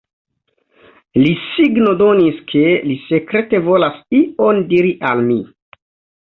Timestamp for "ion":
4.23-4.65